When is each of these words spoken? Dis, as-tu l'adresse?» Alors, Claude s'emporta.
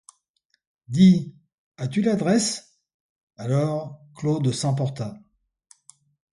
Dis, 0.87 1.35
as-tu 1.77 2.01
l'adresse?» 2.01 2.79
Alors, 3.37 4.01
Claude 4.15 4.51
s'emporta. 4.51 5.21